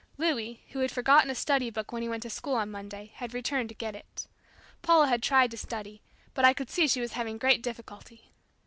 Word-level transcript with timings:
Louis 0.17 0.63
who 0.69 0.79
had 0.79 0.89
forgotten 0.89 1.29
a 1.29 1.35
study 1.35 1.69
book 1.69 1.91
when 1.91 2.01
he 2.01 2.09
went 2.09 2.23
to 2.23 2.29
school 2.31 2.55
on 2.55 2.71
Monday, 2.71 3.11
had 3.17 3.35
returned 3.35 3.69
to 3.69 3.75
get 3.75 3.93
it. 3.93 4.25
Paula 4.81 5.07
had 5.07 5.21
tried 5.21 5.51
to 5.51 5.57
study, 5.57 6.01
but 6.33 6.43
I 6.43 6.53
could 6.55 6.71
see 6.71 6.87
she 6.87 7.01
was 7.01 7.11
having 7.13 7.37
great 7.37 7.61
difficulty. 7.61 8.31